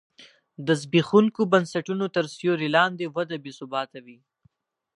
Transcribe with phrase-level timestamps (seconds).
[0.65, 4.17] د زبېښونکو بنسټونو تر سیوري لاندې وده بې ثباته وي.